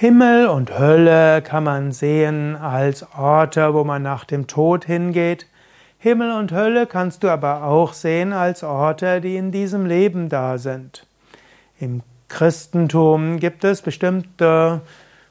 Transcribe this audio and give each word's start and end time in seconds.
Himmel 0.00 0.46
und 0.46 0.78
Hölle 0.78 1.42
kann 1.42 1.64
man 1.64 1.92
sehen 1.92 2.56
als 2.56 3.06
Orte, 3.18 3.74
wo 3.74 3.84
man 3.84 4.00
nach 4.00 4.24
dem 4.24 4.46
Tod 4.46 4.86
hingeht. 4.86 5.46
Himmel 5.98 6.32
und 6.32 6.52
Hölle 6.52 6.86
kannst 6.86 7.22
du 7.22 7.28
aber 7.28 7.64
auch 7.64 7.92
sehen 7.92 8.32
als 8.32 8.64
Orte, 8.64 9.20
die 9.20 9.36
in 9.36 9.52
diesem 9.52 9.84
Leben 9.84 10.30
da 10.30 10.56
sind. 10.56 11.06
Im 11.78 12.00
Christentum 12.28 13.40
gibt 13.40 13.62
es 13.62 13.82
bestimmte 13.82 14.80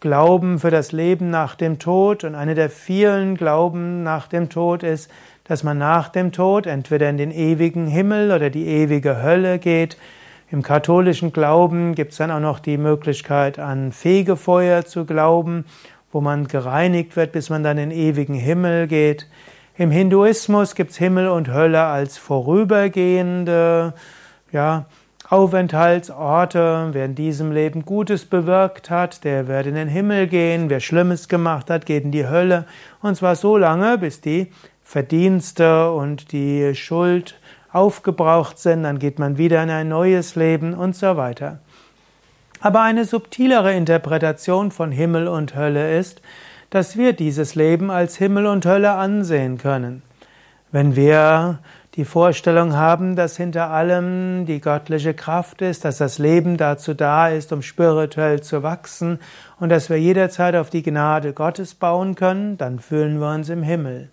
Glauben 0.00 0.58
für 0.58 0.70
das 0.70 0.92
Leben 0.92 1.30
nach 1.30 1.54
dem 1.54 1.78
Tod 1.78 2.22
und 2.22 2.34
eine 2.34 2.54
der 2.54 2.68
vielen 2.68 3.38
Glauben 3.38 4.02
nach 4.02 4.28
dem 4.28 4.50
Tod 4.50 4.82
ist, 4.82 5.10
dass 5.44 5.64
man 5.64 5.78
nach 5.78 6.10
dem 6.10 6.32
Tod 6.32 6.66
entweder 6.66 7.08
in 7.08 7.16
den 7.16 7.30
ewigen 7.30 7.86
Himmel 7.86 8.30
oder 8.30 8.50
die 8.50 8.66
ewige 8.66 9.22
Hölle 9.22 9.58
geht, 9.58 9.96
im 10.50 10.62
katholischen 10.62 11.32
Glauben 11.32 11.94
gibt 11.94 12.10
es 12.12 12.18
dann 12.18 12.32
auch 12.32 12.40
noch 12.40 12.58
die 12.58 12.76
Möglichkeit, 12.76 13.60
an 13.60 13.92
Fegefeuer 13.92 14.84
zu 14.84 15.04
glauben, 15.04 15.64
wo 16.10 16.20
man 16.20 16.48
gereinigt 16.48 17.14
wird, 17.14 17.30
bis 17.30 17.50
man 17.50 17.62
dann 17.62 17.78
in 17.78 17.90
den 17.90 17.98
ewigen 17.98 18.34
Himmel 18.34 18.88
geht. 18.88 19.28
Im 19.76 19.92
Hinduismus 19.92 20.74
gibt 20.74 20.90
es 20.90 20.96
Himmel 20.96 21.28
und 21.28 21.52
Hölle 21.52 21.84
als 21.84 22.18
vorübergehende 22.18 23.94
ja, 24.50 24.86
Aufenthaltsorte. 25.28 26.88
Wer 26.92 27.04
in 27.04 27.14
diesem 27.14 27.52
Leben 27.52 27.84
Gutes 27.84 28.24
bewirkt 28.24 28.90
hat, 28.90 29.22
der 29.22 29.46
wird 29.46 29.66
in 29.66 29.76
den 29.76 29.88
Himmel 29.88 30.26
gehen. 30.26 30.68
Wer 30.68 30.80
Schlimmes 30.80 31.28
gemacht 31.28 31.70
hat, 31.70 31.86
geht 31.86 32.02
in 32.02 32.10
die 32.10 32.26
Hölle. 32.26 32.66
Und 33.00 33.14
zwar 33.14 33.36
so 33.36 33.56
lange, 33.56 33.98
bis 33.98 34.20
die 34.20 34.50
Verdienste 34.82 35.92
und 35.92 36.32
die 36.32 36.74
Schuld 36.74 37.38
aufgebraucht 37.72 38.58
sind, 38.58 38.82
dann 38.82 38.98
geht 38.98 39.18
man 39.18 39.38
wieder 39.38 39.62
in 39.62 39.70
ein 39.70 39.88
neues 39.88 40.34
Leben 40.36 40.74
und 40.74 40.96
so 40.96 41.16
weiter. 41.16 41.60
Aber 42.60 42.82
eine 42.82 43.04
subtilere 43.04 43.72
Interpretation 43.72 44.70
von 44.70 44.92
Himmel 44.92 45.28
und 45.28 45.54
Hölle 45.54 45.96
ist, 45.98 46.20
dass 46.68 46.96
wir 46.96 47.12
dieses 47.12 47.54
Leben 47.54 47.90
als 47.90 48.16
Himmel 48.16 48.46
und 48.46 48.66
Hölle 48.66 48.92
ansehen 48.92 49.58
können. 49.58 50.02
Wenn 50.70 50.94
wir 50.94 51.58
die 51.96 52.04
Vorstellung 52.04 52.76
haben, 52.76 53.16
dass 53.16 53.36
hinter 53.36 53.70
allem 53.70 54.46
die 54.46 54.60
göttliche 54.60 55.14
Kraft 55.14 55.62
ist, 55.62 55.84
dass 55.84 55.98
das 55.98 56.18
Leben 56.18 56.56
dazu 56.56 56.94
da 56.94 57.28
ist, 57.28 57.52
um 57.52 57.62
spirituell 57.62 58.40
zu 58.42 58.62
wachsen 58.62 59.18
und 59.58 59.70
dass 59.70 59.90
wir 59.90 59.96
jederzeit 59.96 60.54
auf 60.54 60.70
die 60.70 60.84
Gnade 60.84 61.32
Gottes 61.32 61.74
bauen 61.74 62.14
können, 62.14 62.56
dann 62.56 62.78
fühlen 62.78 63.20
wir 63.20 63.30
uns 63.30 63.48
im 63.48 63.64
Himmel. 63.64 64.10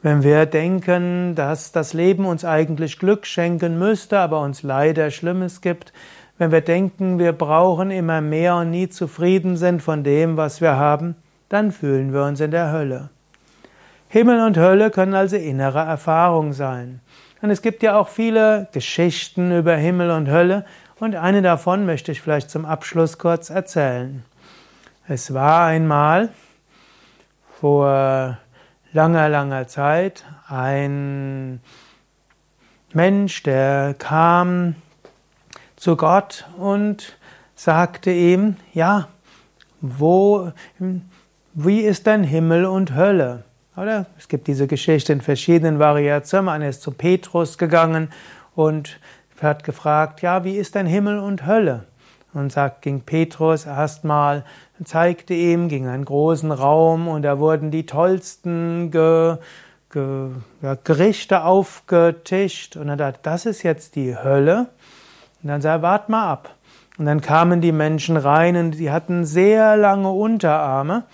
Wenn 0.00 0.22
wir 0.22 0.46
denken, 0.46 1.34
dass 1.34 1.72
das 1.72 1.92
Leben 1.92 2.24
uns 2.24 2.44
eigentlich 2.44 3.00
Glück 3.00 3.26
schenken 3.26 3.80
müsste, 3.80 4.20
aber 4.20 4.40
uns 4.40 4.62
leider 4.62 5.10
Schlimmes 5.10 5.60
gibt, 5.60 5.92
wenn 6.38 6.52
wir 6.52 6.60
denken, 6.60 7.18
wir 7.18 7.32
brauchen 7.32 7.90
immer 7.90 8.20
mehr 8.20 8.56
und 8.56 8.70
nie 8.70 8.88
zufrieden 8.88 9.56
sind 9.56 9.82
von 9.82 10.04
dem, 10.04 10.36
was 10.36 10.60
wir 10.60 10.76
haben, 10.76 11.16
dann 11.48 11.72
fühlen 11.72 12.12
wir 12.12 12.22
uns 12.22 12.38
in 12.38 12.52
der 12.52 12.70
Hölle. 12.70 13.10
Himmel 14.08 14.40
und 14.46 14.56
Hölle 14.56 14.90
können 14.90 15.14
also 15.14 15.36
innere 15.36 15.80
Erfahrung 15.80 16.52
sein. 16.52 17.00
Und 17.42 17.50
es 17.50 17.60
gibt 17.60 17.82
ja 17.82 17.98
auch 17.98 18.08
viele 18.08 18.68
Geschichten 18.72 19.50
über 19.56 19.74
Himmel 19.74 20.12
und 20.12 20.28
Hölle 20.28 20.64
und 21.00 21.16
eine 21.16 21.42
davon 21.42 21.86
möchte 21.86 22.12
ich 22.12 22.20
vielleicht 22.20 22.50
zum 22.50 22.64
Abschluss 22.64 23.18
kurz 23.18 23.50
erzählen. 23.50 24.24
Es 25.08 25.34
war 25.34 25.66
einmal 25.66 26.28
vor 27.60 28.38
langer, 28.92 29.28
langer 29.28 29.66
Zeit 29.68 30.24
ein 30.48 31.60
Mensch, 32.92 33.42
der 33.42 33.94
kam 33.98 34.74
zu 35.76 35.96
Gott 35.96 36.46
und 36.58 37.16
sagte 37.54 38.10
ihm, 38.10 38.56
ja, 38.72 39.08
wo, 39.80 40.52
wie 41.54 41.80
ist 41.80 42.06
denn 42.06 42.24
Himmel 42.24 42.64
und 42.64 42.94
Hölle? 42.94 43.44
Oder? 43.76 44.06
Es 44.18 44.28
gibt 44.28 44.48
diese 44.48 44.66
Geschichte 44.66 45.12
in 45.12 45.20
verschiedenen 45.20 45.78
Variationen. 45.78 46.48
Einer 46.48 46.68
ist 46.68 46.82
zu 46.82 46.90
Petrus 46.90 47.58
gegangen 47.58 48.08
und 48.56 48.98
hat 49.40 49.62
gefragt, 49.62 50.22
ja, 50.22 50.42
wie 50.42 50.56
ist 50.56 50.74
denn 50.74 50.86
Himmel 50.86 51.18
und 51.18 51.46
Hölle? 51.46 51.84
Und 52.34 52.52
sagt, 52.52 52.82
ging 52.82 53.02
Petrus 53.02 53.66
erstmal, 53.66 54.44
zeigte 54.84 55.34
ihm, 55.34 55.68
ging 55.68 55.86
einen 55.86 56.04
großen 56.04 56.52
Raum 56.52 57.08
und 57.08 57.22
da 57.22 57.38
wurden 57.38 57.70
die 57.70 57.86
tollsten 57.86 58.90
Ge, 58.90 59.38
Ge, 59.90 60.30
ja, 60.62 60.76
Gerichte 60.82 61.44
aufgetischt. 61.44 62.76
Und 62.76 62.88
er 62.88 62.96
dachte, 62.96 63.20
das 63.22 63.46
ist 63.46 63.62
jetzt 63.62 63.96
die 63.96 64.16
Hölle. 64.16 64.68
Und 65.42 65.48
dann 65.48 65.60
sagte 65.60 65.78
er, 65.78 65.82
wart 65.82 66.08
mal 66.08 66.30
ab. 66.30 66.54
Und 66.98 67.06
dann 67.06 67.20
kamen 67.20 67.60
die 67.60 67.72
Menschen 67.72 68.16
rein 68.16 68.56
und 68.56 68.72
die 68.72 68.90
hatten 68.90 69.24
sehr 69.24 69.76
lange 69.76 70.10
Unterarme 70.10 71.04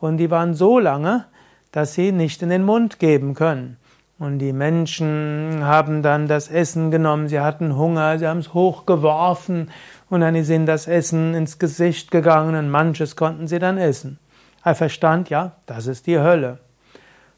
und 0.00 0.16
die 0.16 0.30
waren 0.30 0.54
so 0.54 0.80
lange, 0.80 1.26
dass 1.70 1.94
sie 1.94 2.10
nicht 2.10 2.42
in 2.42 2.48
den 2.48 2.64
Mund 2.64 2.98
geben 2.98 3.34
können. 3.34 3.76
Und 4.18 4.40
die 4.40 4.52
Menschen 4.52 5.60
haben 5.62 6.02
dann 6.02 6.26
das 6.26 6.48
Essen 6.48 6.90
genommen, 6.90 7.28
sie 7.28 7.38
hatten 7.38 7.76
Hunger, 7.76 8.18
sie 8.18 8.26
haben 8.26 8.40
es 8.40 8.52
hochgeworfen 8.52 9.70
und 10.10 10.22
dann 10.22 10.34
ist 10.34 10.50
ihnen 10.50 10.66
das 10.66 10.88
Essen 10.88 11.34
ins 11.34 11.60
Gesicht 11.60 12.10
gegangen 12.10 12.56
und 12.56 12.68
manches 12.68 13.14
konnten 13.14 13.46
sie 13.46 13.60
dann 13.60 13.78
essen. 13.78 14.18
Er 14.64 14.74
verstand, 14.74 15.30
ja, 15.30 15.52
das 15.66 15.86
ist 15.86 16.08
die 16.08 16.18
Hölle. 16.18 16.58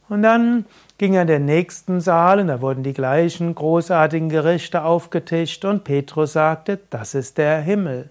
Und 0.08 0.22
dann 0.22 0.64
ging 0.96 1.14
er 1.14 1.22
in 1.22 1.28
den 1.28 1.44
nächsten 1.44 2.00
Saal 2.00 2.40
und 2.40 2.48
da 2.48 2.62
wurden 2.62 2.82
die 2.82 2.94
gleichen 2.94 3.54
großartigen 3.54 4.30
Gerichte 4.30 4.82
aufgetischt 4.82 5.66
und 5.66 5.84
Petrus 5.84 6.32
sagte, 6.32 6.80
das 6.88 7.14
ist 7.14 7.36
der 7.36 7.60
Himmel. 7.60 8.08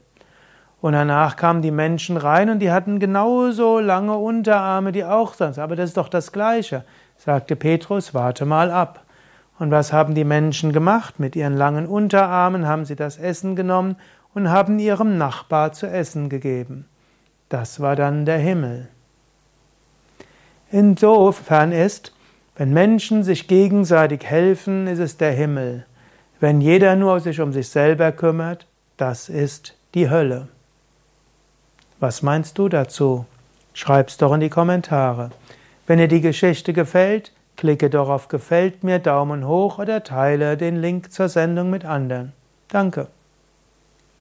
Und 0.82 0.94
danach 0.94 1.36
kamen 1.36 1.62
die 1.62 1.72
Menschen 1.72 2.16
rein 2.16 2.50
und 2.50 2.60
die 2.60 2.72
hatten 2.72 3.00
genauso 3.00 3.80
lange 3.80 4.16
Unterarme, 4.18 4.92
die 4.92 5.04
auch 5.04 5.34
sonst, 5.34 5.60
aber 5.60 5.76
das 5.76 5.90
ist 5.90 5.98
doch 5.98 6.10
das 6.10 6.32
Gleiche 6.32 6.84
sagte 7.20 7.56
Petrus, 7.56 8.14
warte 8.14 8.46
mal 8.46 8.72
ab. 8.72 9.04
Und 9.60 9.72
was 9.72 9.92
haben 9.92 10.16
die 10.16 10.24
Menschen 10.24 10.72
gemacht? 10.72 11.20
Mit 11.20 11.36
ihren 11.36 11.56
langen 11.56 11.86
Unterarmen 11.86 12.66
haben 12.66 12.86
sie 12.86 12.96
das 12.96 13.18
Essen 13.18 13.56
genommen 13.56 13.98
und 14.34 14.50
haben 14.50 14.80
ihrem 14.80 15.18
Nachbar 15.18 15.74
zu 15.74 15.86
essen 15.86 16.30
gegeben. 16.30 16.86
Das 17.50 17.82
war 17.82 17.96
dann 17.96 18.26
der 18.26 18.38
Himmel. 18.38 18.88
Insofern 20.72 21.72
ist, 21.72 22.14
wenn 22.56 22.72
Menschen 22.72 23.24
sich 23.24 23.48
gegenseitig 23.48 24.24
helfen, 24.24 24.88
ist 24.88 25.00
es 25.00 25.18
der 25.18 25.34
Himmel. 25.34 25.86
Wenn 26.40 26.62
jeder 26.62 26.96
nur 26.96 27.20
sich 27.20 27.42
um 27.42 27.52
sich 27.52 27.68
selber 27.68 28.14
kümmert, 28.14 28.66
das 28.96 29.28
ist 29.28 29.76
die 29.94 30.10
Hölle. 30.10 30.48
Was 32.00 32.22
meinst 32.22 32.58
du 32.58 32.70
dazu? 32.70 33.26
Schreib's 33.74 34.16
doch 34.16 34.34
in 34.34 34.40
die 34.40 34.50
Kommentare. 34.50 35.32
Wenn 35.86 36.00
dir 36.00 36.08
die 36.08 36.22
Geschichte 36.22 36.72
gefällt, 36.72 37.34
klicke 37.58 37.90
doch 37.90 38.08
auf 38.08 38.30
Gefällt 38.30 38.86
mir, 38.86 39.00
Daumen 39.00 39.46
hoch 39.46 39.80
oder 39.80 40.04
teile 40.04 40.56
den 40.56 40.78
Link 40.82 41.12
zur 41.12 41.28
Sendung 41.28 41.70
mit 41.70 41.84
anderen. 41.84 42.32
Danke. 42.70 43.08